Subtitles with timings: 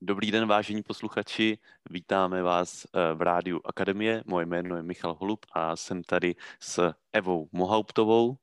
[0.00, 1.58] Dobrý den, vážení posluchači.
[1.90, 4.22] Vítáme vás eh, v rádiu Akademie.
[4.26, 8.36] Moje jméno je Michal Holub a jsem tady s Evou Mohauptovou.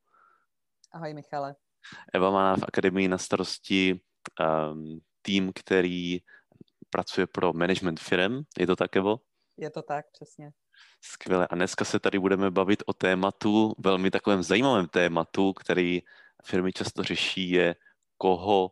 [0.92, 1.56] Ahoj, Michale.
[2.14, 4.02] Eva má v Akademii na starosti
[4.72, 6.20] um, tým, který
[6.90, 8.42] pracuje pro management firm.
[8.60, 9.20] Je to tak, Evo?
[9.58, 10.52] Je to tak, přesně.
[11.02, 11.48] Skvěle.
[11.48, 16.02] A dneska se tady budeme bavit o tématu, velmi takovém zajímavém tématu, který
[16.44, 17.76] firmy často řeší, je
[18.18, 18.72] koho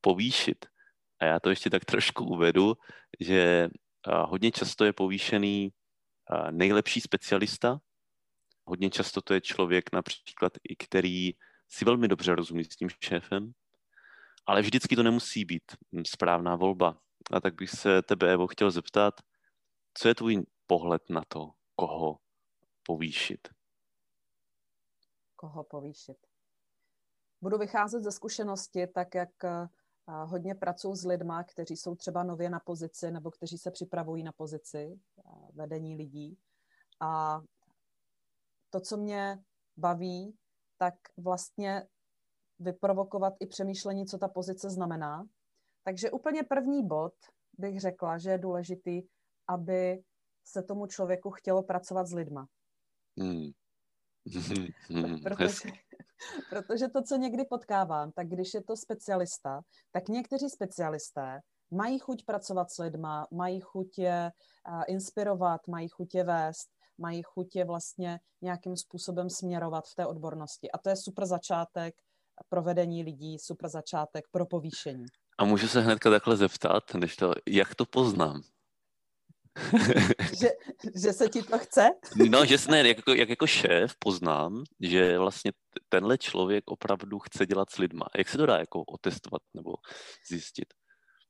[0.00, 0.73] povýšit.
[1.24, 2.74] A já to ještě tak trošku uvedu,
[3.20, 3.68] že
[4.26, 5.72] hodně často je povýšený
[6.50, 7.80] nejlepší specialista.
[8.64, 11.30] Hodně často to je člověk například i který
[11.68, 13.52] si velmi dobře rozumí s tím šéfem,
[14.46, 15.62] ale vždycky to nemusí být
[16.06, 16.98] správná volba.
[17.32, 19.14] A tak bych se tebe, Evo, chtěl zeptat,
[19.94, 22.18] co je tvůj pohled na to, koho
[22.82, 23.48] povýšit?
[25.36, 26.16] Koho povýšit?
[27.40, 29.30] Budu vycházet ze zkušenosti, tak jak
[30.08, 34.32] hodně pracuji s lidma, kteří jsou třeba nově na pozici nebo kteří se připravují na
[34.32, 35.00] pozici
[35.52, 36.38] vedení lidí.
[37.00, 37.40] A
[38.70, 39.44] to, co mě
[39.76, 40.36] baví,
[40.78, 41.86] tak vlastně
[42.58, 45.26] vyprovokovat i přemýšlení, co ta pozice znamená.
[45.84, 47.14] Takže úplně první bod
[47.58, 49.02] bych řekla, že je důležitý,
[49.48, 50.02] aby
[50.44, 52.48] se tomu člověku chtělo pracovat s lidma.
[53.18, 53.50] Hmm.
[55.22, 55.68] protože,
[56.50, 59.60] protože to, co někdy potkávám, tak když je to specialista,
[59.92, 64.30] tak někteří specialisté mají chuť pracovat s lidma, mají chuť je
[64.88, 70.70] inspirovat, mají chuť je vést, mají chuť je vlastně nějakým způsobem směrovat v té odbornosti.
[70.70, 71.94] A to je super začátek
[72.48, 75.04] pro vedení lidí, super začátek pro povýšení.
[75.38, 78.42] A můžu se hnedka takhle zeptat, než to, jak to poznám?
[80.40, 80.50] že,
[80.94, 81.90] že se ti to chce?
[82.30, 85.52] no, že ne, jak, jako, jak jako šéf poznám, že vlastně
[85.88, 88.06] tenhle člověk opravdu chce dělat s lidma.
[88.18, 89.74] Jak se to dá jako otestovat nebo
[90.28, 90.74] zjistit?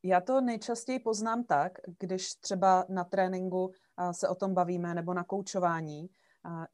[0.03, 3.73] Já to nejčastěji poznám tak, když třeba na tréninku
[4.13, 6.09] se o tom bavíme nebo na koučování,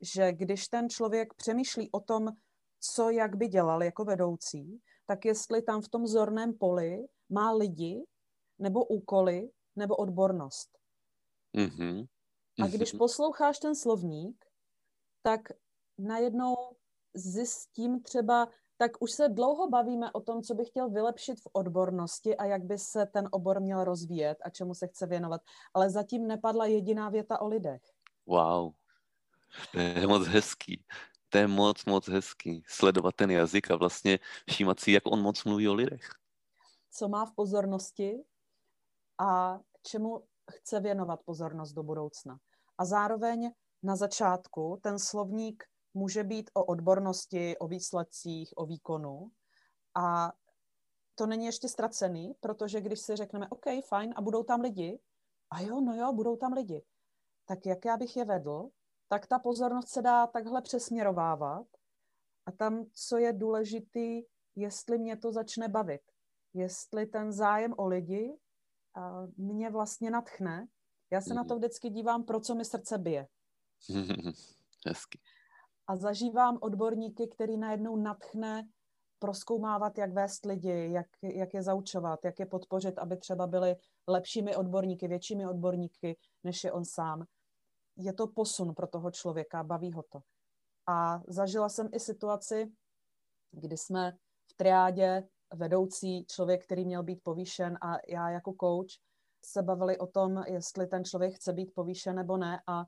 [0.01, 2.29] že když ten člověk přemýšlí o tom,
[2.81, 8.05] co jak by dělal jako vedoucí, tak jestli tam v tom zorném poli má lidi
[8.59, 10.80] nebo úkoly nebo odbornost.
[11.55, 12.07] Mm-hmm.
[12.63, 14.45] A když posloucháš ten slovník,
[15.23, 15.41] tak
[15.99, 16.57] najednou
[17.15, 22.37] zjistím třeba, tak už se dlouho bavíme o tom, co bych chtěl vylepšit v odbornosti
[22.37, 25.41] a jak by se ten obor měl rozvíjet a čemu se chce věnovat.
[25.75, 27.83] Ale zatím nepadla jediná věta o lidech.
[28.27, 28.73] Wow,
[29.73, 30.85] to je moc hezký.
[31.29, 32.63] To je moc, moc hezký.
[32.67, 34.19] Sledovat ten jazyk a vlastně
[34.49, 36.09] všímat si, jak on moc mluví o lidech.
[36.91, 38.25] Co má v pozornosti
[39.19, 42.39] a čemu chce věnovat pozornost do budoucna.
[42.79, 43.53] A zároveň
[43.83, 49.31] na začátku ten slovník může být o odbornosti, o výsledcích, o výkonu.
[49.95, 50.33] A
[51.15, 55.01] to není ještě ztracený, protože když si řekneme, OK, fajn, a budou tam lidi,
[55.51, 56.83] a jo, no jo, budou tam lidi,
[57.47, 58.69] tak jak já bych je vedl,
[59.09, 61.67] tak ta pozornost se dá takhle přesměrovávat.
[62.47, 64.23] A tam, co je důležitý,
[64.57, 66.03] jestli mě to začne bavit.
[66.55, 68.37] Jestli ten zájem o lidi
[69.37, 70.69] mě vlastně natchne.
[71.11, 71.37] Já se mm.
[71.37, 71.59] na to mhm.
[71.59, 73.27] vždycky dívám, pro co mi srdce bije.
[74.87, 75.21] Hezky.
[75.87, 78.69] A zažívám odborníky, který najednou natchne
[79.19, 83.77] proskoumávat, jak vést lidi, jak, jak je zaučovat, jak je podpořit, aby třeba byli
[84.09, 87.25] lepšími odborníky, většími odborníky, než je on sám.
[87.97, 90.21] Je to posun pro toho člověka, baví ho to.
[90.87, 92.73] A zažila jsem i situaci,
[93.51, 94.13] kdy jsme
[94.51, 98.91] v triádě vedoucí člověk, který měl být povýšen a já jako coach
[99.45, 102.85] se bavili o tom, jestli ten člověk chce být povýšen nebo ne a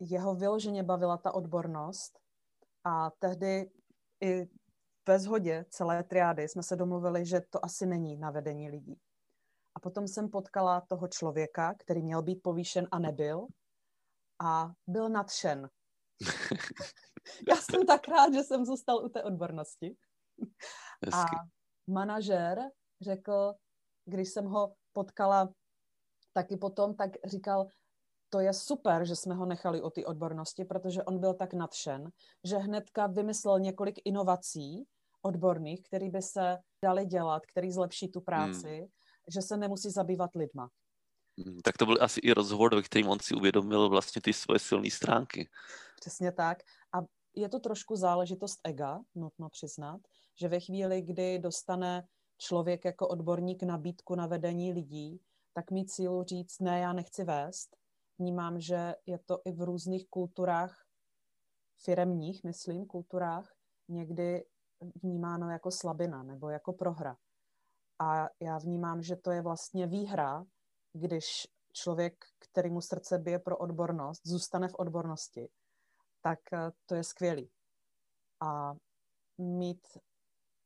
[0.00, 2.18] jeho vyloženě bavila ta odbornost
[2.84, 3.70] a tehdy
[4.20, 4.48] i
[5.08, 9.00] ve shodě celé triády jsme se domluvili, že to asi není na vedení lidí.
[9.74, 13.46] A potom jsem potkala toho člověka, který měl být povýšen a nebyl
[14.44, 15.68] a byl nadšen.
[17.48, 19.96] Já jsem tak rád, že jsem zůstal u té odbornosti.
[21.04, 21.36] Hezky.
[21.36, 22.58] A manažer
[23.00, 23.54] řekl,
[24.04, 25.54] když jsem ho potkala
[26.32, 27.66] taky potom, tak říkal,
[28.28, 32.10] to je super, že jsme ho nechali o ty odbornosti, protože on byl tak nadšen,
[32.44, 34.84] že hnedka vymyslel několik inovací
[35.22, 38.88] odborných, které by se dali dělat, který zlepší tu práci, hmm.
[39.34, 40.68] že se nemusí zabývat lidma.
[41.38, 44.58] Hmm, tak to byl asi i rozhovor, ve kterým on si uvědomil vlastně ty svoje
[44.58, 45.48] silné stránky.
[46.00, 46.58] Přesně tak.
[46.94, 46.98] A
[47.36, 50.00] je to trošku záležitost ega, nutno přiznat,
[50.34, 52.08] že ve chvíli, kdy dostane
[52.38, 55.20] člověk jako odborník nabídku na vedení lidí,
[55.52, 57.76] tak mít sílu říct, ne, já nechci vést.
[58.18, 60.86] Vnímám, že je to i v různých kulturách,
[61.84, 63.54] firemních, myslím, kulturách,
[63.88, 64.44] někdy
[65.02, 67.16] vnímáno jako slabina nebo jako prohra.
[67.98, 70.46] A já vnímám, že to je vlastně výhra,
[70.92, 75.48] když člověk, který mu srdce bije pro odbornost, zůstane v odbornosti,
[76.20, 77.50] tak eh, to je skvělý.
[78.40, 78.74] A
[79.38, 79.86] mít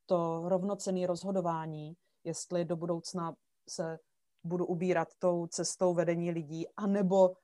[0.09, 3.35] to rovnocené rozhodování, jestli do budoucna
[3.69, 3.99] se
[4.45, 7.37] budu ubírat tou cestou vedení lidí, anebo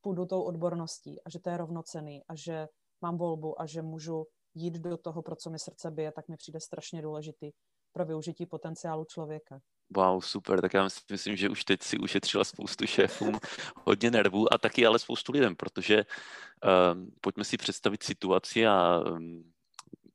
[0.00, 2.68] půjdu tou odborností a že to je rovnocený a že
[3.02, 6.36] mám volbu a že můžu jít do toho, pro co mi srdce bije, tak mi
[6.36, 7.50] přijde strašně důležitý
[7.92, 9.60] pro využití potenciálu člověka.
[9.96, 13.38] Wow, super, tak já myslím, že už teď si ušetřila spoustu šéfům
[13.84, 19.52] hodně nervů a taky ale spoustu lidem, protože um, pojďme si představit situaci a um,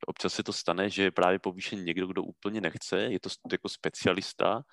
[0.07, 3.69] občas se to stane, že je právě povýšen někdo, kdo úplně nechce, je to jako
[3.69, 4.63] specialista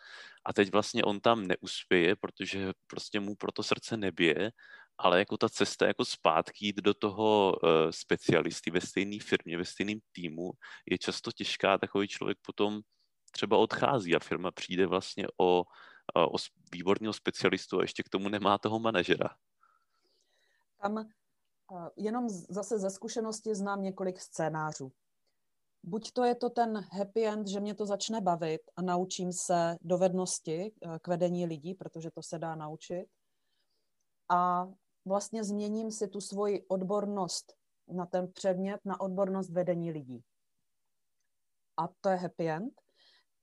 [0.45, 4.51] a teď vlastně on tam neuspěje, protože prostě mu pro to srdce nebije,
[4.99, 9.65] ale jako ta cesta jako zpátky jít do toho uh, specialisty ve stejné firmě, ve
[9.65, 10.51] stejném týmu
[10.91, 12.81] je často těžká, takový člověk potom
[13.31, 15.65] třeba odchází a firma přijde vlastně o,
[16.15, 16.37] o
[16.73, 19.29] výborného specialistu a ještě k tomu nemá toho manažera.
[20.83, 21.09] Tam
[21.97, 24.93] jenom zase ze zkušenosti znám několik scénářů.
[25.83, 29.77] Buď to je to ten happy end, že mě to začne bavit a naučím se
[29.81, 30.73] dovednosti
[31.03, 33.07] k vedení lidí, protože to se dá naučit.
[34.29, 34.69] A
[35.05, 37.55] vlastně změním si tu svoji odbornost
[37.89, 40.25] na ten předmět na odbornost vedení lidí.
[41.77, 42.81] A to je happy end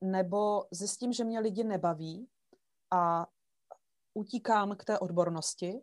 [0.01, 2.27] nebo zjistím, že mě lidi nebaví
[2.91, 3.27] a
[4.13, 5.81] utíkám k té odbornosti.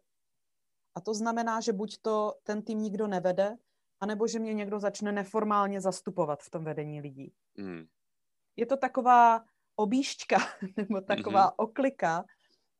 [0.94, 3.56] A to znamená, že buď to ten tým nikdo nevede,
[4.02, 7.32] anebo že mě někdo začne neformálně zastupovat v tom vedení lidí.
[7.56, 7.84] Mm.
[8.56, 9.44] Je to taková
[9.76, 10.36] obíšťka
[10.76, 11.54] nebo taková mm-hmm.
[11.56, 12.24] oklika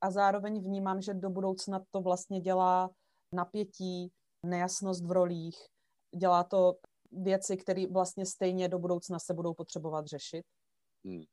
[0.00, 2.90] a zároveň vnímám, že do budoucna to vlastně dělá
[3.34, 4.12] napětí,
[4.46, 5.56] nejasnost v rolích,
[6.16, 6.78] dělá to
[7.12, 10.44] věci, které vlastně stejně do budoucna se budou potřebovat řešit.
[11.04, 11.24] Hmm.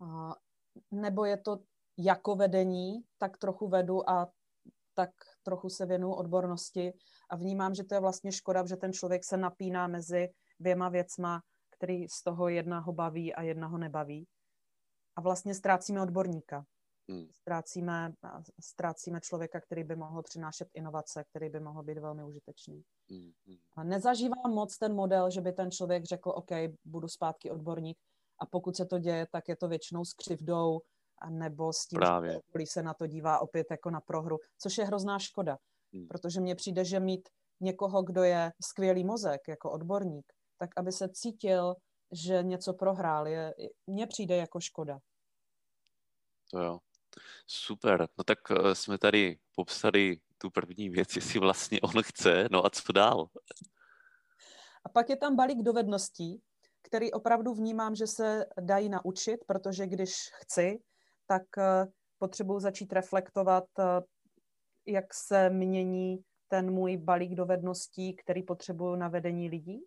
[0.00, 0.34] A,
[0.90, 1.58] nebo je to
[1.98, 4.32] jako vedení, tak trochu vedu a
[4.94, 5.10] tak
[5.42, 6.92] trochu se věnu odbornosti
[7.30, 10.28] a vnímám, že to je vlastně škoda, že ten člověk se napíná mezi
[10.60, 11.40] dvěma věcma,
[11.70, 14.26] který z toho jedna ho baví a jedna ho nebaví.
[15.16, 16.64] A vlastně ztrácíme odborníka.
[17.10, 17.26] Hmm.
[17.40, 18.12] Ztrácíme,
[18.60, 22.82] ztrácíme člověka, který by mohl přinášet inovace, který by mohl být velmi užitečný.
[23.10, 23.32] Hmm.
[23.46, 23.56] hmm.
[23.76, 26.50] A nezažívám moc ten model, že by ten člověk řekl, OK,
[26.84, 27.98] budu zpátky odborník,
[28.42, 30.80] a pokud se to děje, tak je to většinou s křivdou
[31.30, 32.40] nebo s tím, Právě.
[32.58, 35.58] že se na to dívá opět jako na prohru, což je hrozná škoda,
[35.92, 36.06] hmm.
[36.08, 37.28] protože mně přijde, že mít
[37.60, 41.74] někoho, kdo je skvělý mozek jako odborník, tak aby se cítil,
[42.12, 43.54] že něco prohrál, je,
[43.86, 44.98] mně přijde jako škoda.
[46.50, 46.78] To jo.
[47.46, 48.08] Super.
[48.18, 52.70] No tak uh, jsme tady popsali tu první věc, jestli vlastně on chce, no a
[52.70, 53.26] co dál?
[54.84, 56.42] A pak je tam balík dovedností,
[56.82, 60.78] který opravdu vnímám, že se dají naučit, protože když chci,
[61.32, 61.86] tak eh,
[62.18, 63.84] potřebuji začít reflektovat, eh,
[64.86, 69.84] jak se mění ten můj balík dovedností, který potřebuju na vedení lidí.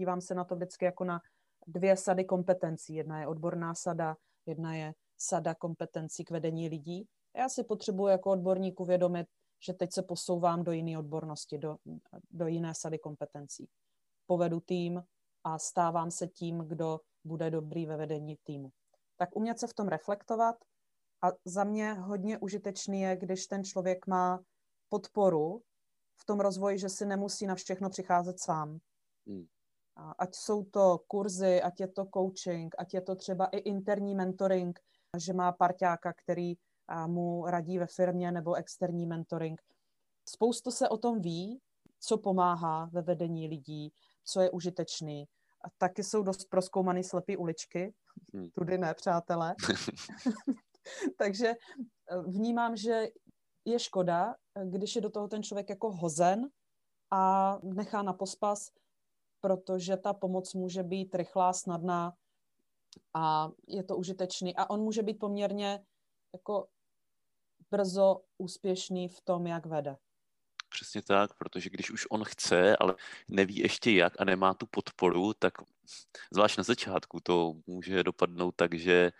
[0.00, 1.20] Dívám se na to vždycky jako na
[1.66, 2.94] dvě sady kompetencí.
[2.94, 4.16] Jedna je odborná sada,
[4.46, 7.06] jedna je sada kompetencí k vedení lidí.
[7.36, 9.26] Já si potřebuji jako odborník uvědomit,
[9.66, 11.76] že teď se posouvám do jiné odbornosti, do,
[12.30, 13.68] do jiné sady kompetencí.
[14.26, 15.02] Povedu tým,
[15.44, 18.70] a stávám se tím, kdo bude dobrý ve vedení týmu.
[19.16, 20.56] Tak umět se v tom reflektovat
[21.24, 24.40] a za mě hodně užitečný je, když ten člověk má
[24.88, 25.62] podporu
[26.16, 28.78] v tom rozvoji, že si nemusí na všechno přicházet sám.
[29.26, 29.46] Hmm.
[30.18, 34.80] Ať jsou to kurzy, ať je to coaching, ať je to třeba i interní mentoring,
[35.18, 36.54] že má parťáka, který
[37.06, 39.62] mu radí ve firmě, nebo externí mentoring.
[40.28, 41.60] Spoustu se o tom ví,
[42.00, 43.92] co pomáhá ve vedení lidí,
[44.24, 45.24] co je užitečný.
[45.64, 47.94] A taky jsou dost proskoumaný slepý uličky.
[48.34, 48.50] Hmm.
[48.50, 49.54] Tudy ne, přátelé.
[51.18, 53.08] Takže eh, vnímám, že
[53.64, 56.48] je škoda, když je do toho ten člověk jako hozen
[57.10, 58.70] a nechá na pospas,
[59.40, 62.12] protože ta pomoc může být rychlá, snadná
[63.14, 64.56] a je to užitečný.
[64.56, 65.84] A on může být poměrně
[66.32, 66.68] jako
[67.70, 69.96] brzo úspěšný v tom, jak vede.
[70.68, 72.94] Přesně tak, protože když už on chce, ale
[73.28, 75.54] neví ještě jak a nemá tu podporu, tak
[76.32, 79.12] zvlášť na začátku to může dopadnout tak, že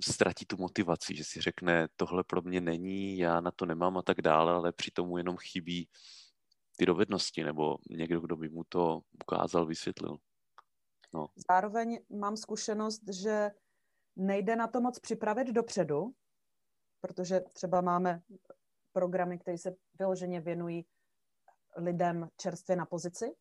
[0.00, 4.02] ztratí tu motivaci, že si řekne, tohle pro mě není, já na to nemám a
[4.02, 5.88] tak dále, ale přitom mu jenom chybí
[6.76, 10.16] ty dovednosti nebo někdo, kdo by mu to ukázal, vysvětlil.
[11.14, 11.26] No.
[11.50, 13.50] Zároveň mám zkušenost, že
[14.16, 16.14] nejde na to moc připravit dopředu,
[17.00, 18.22] protože třeba máme
[18.92, 20.86] programy, které se vyloženě věnují
[21.76, 23.34] lidem čerstvě na pozici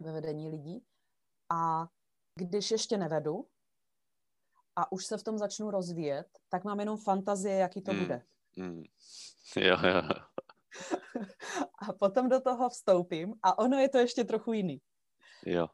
[0.00, 0.84] ve vedení lidí.
[1.52, 1.88] A
[2.34, 3.48] když ještě nevedu
[4.76, 7.98] a už se v tom začnu rozvíjet, tak mám jenom fantazie, jaký to mm.
[7.98, 8.22] bude.
[8.56, 8.82] Mm.
[9.56, 10.02] Jo, jo.
[11.88, 14.80] a potom do toho vstoupím a ono je to ještě trochu jiný.
[15.46, 15.68] Jo.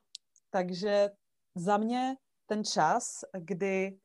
[0.51, 1.11] Takže
[1.55, 2.17] za mě
[2.47, 3.99] ten čas, kdy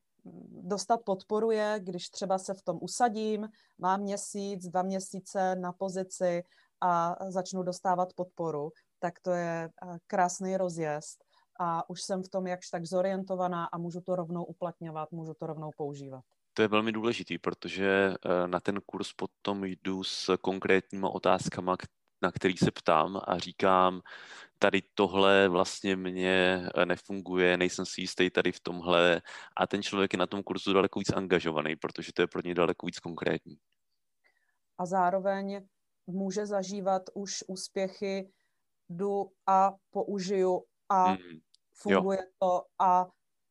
[0.62, 6.44] dostat podporu je, když třeba se v tom usadím, mám měsíc, dva měsíce na pozici
[6.82, 11.27] a začnu dostávat podporu, tak to je eh, krásný rozjezd
[11.60, 15.48] a už jsem v tom jakž tak zorientovaná a můžu to rovnou uplatňovat, můžu to
[15.48, 16.24] rovnou používat.
[16.54, 21.78] To je velmi důležitý, protože eh, na ten kurz potom jdu s konkrétníma otázkama,
[22.22, 24.02] na který se ptám a říkám,
[24.60, 29.22] tady tohle vlastně mě eh, nefunguje, nejsem si jistý tady v tomhle
[29.58, 32.54] a ten člověk je na tom kurzu daleko víc angažovaný, protože to je pro něj
[32.54, 33.58] daleko víc konkrétní.
[34.78, 35.68] A zároveň
[36.08, 38.30] může zažívat už úspěchy,
[38.90, 41.18] jdu a použiju a mm,
[41.78, 42.32] funguje jo.
[42.40, 43.08] to a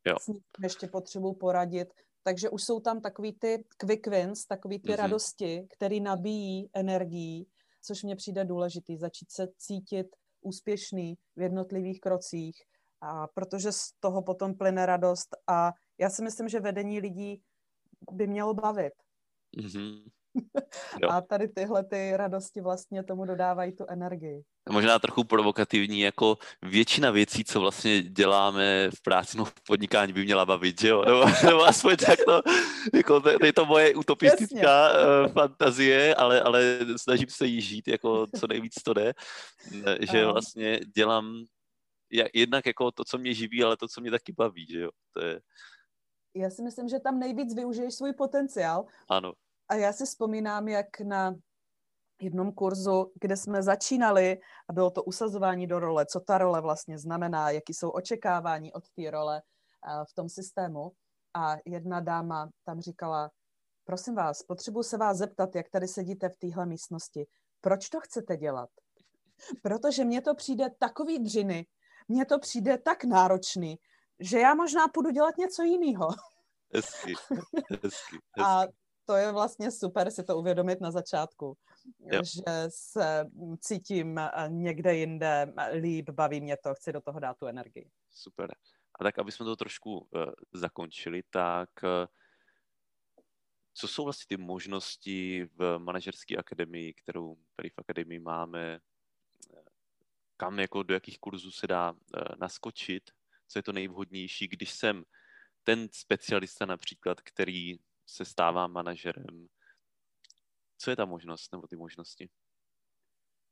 [0.07, 0.17] jo.
[0.21, 1.89] s ním ještě potřebuji poradit.
[2.23, 4.97] Takže už jsou tam takový ty quick wins, takový ty mm-hmm.
[4.97, 7.47] radosti, které nabíjí energií,
[7.83, 10.07] což mně přijde důležitý, začít se cítit
[10.41, 12.57] úspěšný v jednotlivých krocích,
[13.01, 17.43] a protože z toho potom plyne radost a já si myslím, že vedení lidí
[18.13, 18.93] by mělo bavit.
[19.59, 20.05] Mm-hmm.
[21.09, 24.43] a tady tyhle ty radosti vlastně tomu dodávají tu energii.
[24.71, 30.25] Možná trochu provokativní, jako většina věcí, co vlastně děláme v práci, no v podnikání by
[30.25, 31.05] měla bavit, že jo?
[31.05, 32.43] Nebo, nebo aspoň tak to,
[32.95, 38.27] jako to, je to moje utopistická uh, fantazie, ale, ale snažím se jí žít, jako
[38.41, 39.15] co nejvíc to jde,
[40.13, 41.45] že vlastně dělám
[42.35, 44.91] jednak jako to, co mě živí, ale to, co mě taky baví, že jo?
[45.13, 45.41] To je...
[46.35, 48.87] Já si myslím, že tam nejvíc využiješ svůj potenciál.
[49.09, 49.33] Ano.
[49.69, 51.35] A já si vzpomínám, jak na
[52.21, 56.99] jednom kurzu, kde jsme začínali a bylo to usazování do role, co ta role vlastně
[56.99, 59.43] znamená, jaký jsou očekávání od té role
[60.11, 60.93] v tom systému.
[61.35, 63.31] A jedna dáma tam říkala,
[63.85, 67.27] prosím vás, potřebuji se vás zeptat, jak tady sedíte v téhle místnosti.
[67.61, 68.71] Proč to chcete dělat?
[69.63, 71.67] Protože mně to přijde takový dřiny,
[72.09, 73.79] mně to přijde tak náročný,
[74.21, 76.09] že já možná půjdu dělat něco jiného.
[76.75, 78.17] Hezky, hezky, hezky.
[78.45, 78.63] A
[79.07, 81.59] to je vlastně super si to uvědomit na začátku,
[81.99, 82.21] jo.
[82.25, 83.25] že se
[83.61, 87.91] cítím eh, někde jinde líp, baví mě to, chci do toho dát tu energii.
[88.11, 88.55] Super.
[89.01, 92.07] A tak, aby jsme to trošku uh, zakončili, tak uh,
[93.75, 98.81] co jsou vlastně ty možnosti v manažerské akademii, kterou tady v akademii máme,
[100.37, 101.99] kam jako do jakých kurzů se dá uh,
[102.39, 103.11] naskočit,
[103.49, 105.05] co je to nejvhodnější, když jsem
[105.63, 109.47] ten specialista například, který se stává manažerem.
[110.79, 112.29] Co je ta možnost nebo ty možnosti?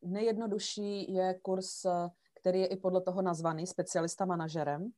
[0.03, 1.87] Nejjednodušší je kurz,
[2.35, 4.93] který je i podle toho nazvaný specialista manažerem.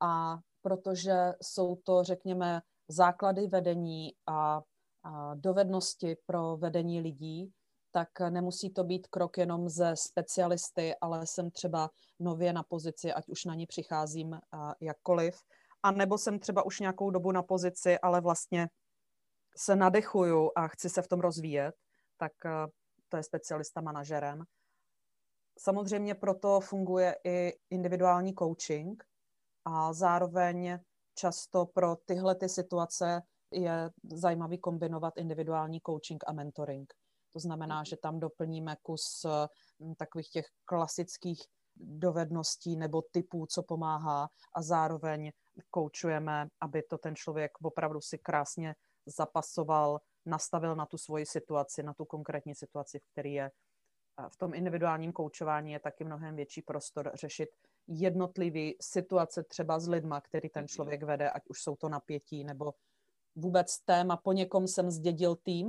[0.00, 4.62] A protože jsou to, řekněme, základy vedení a,
[5.02, 7.52] a dovednosti pro vedení lidí,
[7.90, 11.90] tak nemusí to být krok jenom ze specialisty, ale jsem třeba
[12.20, 14.40] nově na pozici, ať už na ní přicházím
[14.80, 15.42] jakkoliv,
[15.84, 18.68] a nebo jsem třeba už nějakou dobu na pozici, ale vlastně
[19.56, 21.74] se nadechuju a chci se v tom rozvíjet,
[22.16, 22.50] tak eh,
[23.08, 24.44] to je specialista manažerem.
[25.58, 29.04] Samozřejmě proto funguje i individuální coaching
[29.64, 30.78] a zároveň
[31.14, 36.94] často pro tyhle ty situace je zajímavý kombinovat individuální coaching a mentoring.
[37.32, 37.84] To znamená, mhm.
[37.84, 39.26] že tam doplníme kus
[39.80, 41.42] hm, takových těch klasických
[41.76, 45.30] dovedností nebo typů, co pomáhá a zároveň
[45.70, 48.74] koučujeme, aby to ten člověk opravdu si krásně
[49.06, 53.50] zapasoval, nastavil na tu svoji situaci, na tu konkrétní situaci, v které je.
[54.28, 57.48] V tom individuálním koučování je taky mnohem větší prostor řešit
[57.88, 62.74] jednotlivé situace třeba s lidma, který ten člověk vede, ať už jsou to napětí nebo
[63.36, 64.16] vůbec téma.
[64.16, 65.66] Po někom jsem zdědil tým,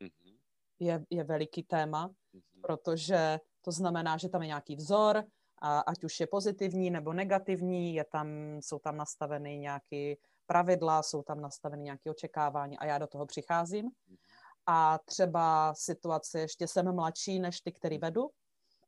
[0.00, 0.36] mhm.
[0.78, 2.62] je, je veliký téma, mhm.
[2.62, 5.24] protože to znamená, že tam je nějaký vzor,
[5.64, 8.28] a ať už je pozitivní nebo negativní, je tam,
[8.60, 10.14] jsou tam nastaveny nějaké
[10.46, 13.90] pravidla, jsou tam nastaveny nějaké očekávání a já do toho přicházím.
[14.66, 18.30] A třeba situace, ještě jsem mladší než ty, který vedu,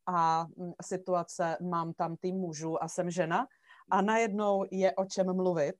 [0.06, 3.46] a mm, situace, mám tam tým mužů a jsem žena
[3.90, 5.76] a najednou je o čem mluvit,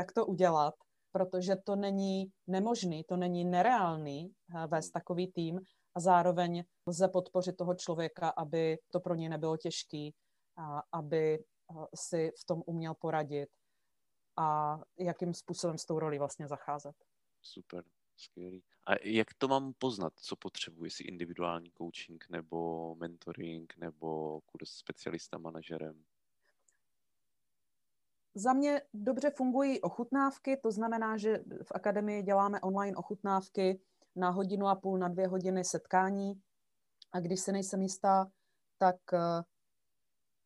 [0.00, 0.74] jak to udělat,
[1.12, 5.60] protože to není nemožný, to není nereálný eh, vést takový tým
[5.96, 10.10] a zároveň lze podpořit toho člověka, aby to pro něj nebylo těžké,
[10.92, 11.44] aby
[11.94, 13.48] si v tom uměl poradit
[14.36, 16.96] a jakým způsobem s tou roli vlastně zacházet.
[17.42, 17.84] Super,
[18.16, 18.62] skvělý.
[18.86, 25.38] A jak to mám poznat, co potřebuji, jestli individuální coaching nebo mentoring nebo kurz specialista
[25.38, 26.04] manažerem?
[28.38, 33.80] za mě dobře fungují ochutnávky, to znamená, že v akademii děláme online ochutnávky
[34.16, 36.32] na hodinu a půl, na dvě hodiny setkání
[37.12, 38.26] a když se nejsem jistá,
[38.78, 39.42] tak eh,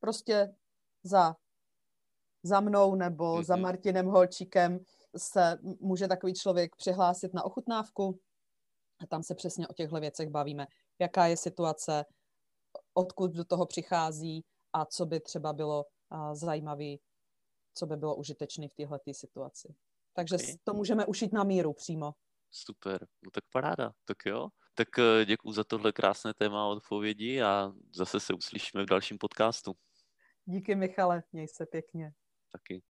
[0.01, 0.55] prostě
[1.03, 1.37] za,
[2.43, 3.45] za mnou nebo mm-hmm.
[3.45, 4.79] za Martinem Holčíkem
[5.17, 8.21] se může takový člověk přihlásit na ochutnávku
[9.01, 10.67] a tam se přesně o těchto věcech bavíme.
[10.99, 12.05] Jaká je situace,
[12.95, 15.85] odkud do toho přichází a co by třeba bylo
[16.33, 16.95] zajímavé,
[17.75, 19.75] co by bylo užitečné v této situaci.
[20.13, 20.57] Takže okay.
[20.65, 22.13] to můžeme ušít na míru přímo.
[22.51, 24.49] Super, no tak paráda, tak jo.
[24.75, 29.19] Tak eh, děkuji za tohle krásné téma a odpovědi a zase se uslyšíme v dalším
[29.19, 29.73] podcastu.
[30.45, 32.13] Díky Michale, měj se pěkně.
[32.53, 32.79] Taky.